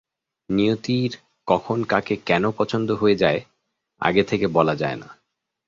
[0.49, 1.11] নিয়তির
[1.47, 3.41] কখন কাকে কেন পছন্দ হয়ে যায়,
[4.01, 5.09] আগে থেকে বলা যায় না।